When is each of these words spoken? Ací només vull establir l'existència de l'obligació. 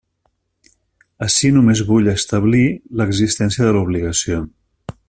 Ací 1.25 1.51
només 1.57 1.83
vull 1.91 2.09
establir 2.15 2.65
l'existència 3.03 3.69
de 3.71 3.79
l'obligació. 3.79 4.43